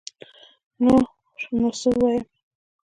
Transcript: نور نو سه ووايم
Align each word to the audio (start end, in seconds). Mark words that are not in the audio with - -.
نور 0.83 1.01
نو 1.59 1.69
سه 1.79 1.89
ووايم 1.93 2.25